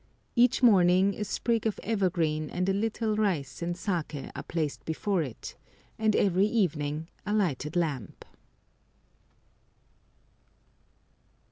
[0.35, 5.21] Each morning a sprig of evergreen and a little rice and saké are placed before
[5.21, 5.55] it,
[5.99, 8.25] and every evening a lighted lamp.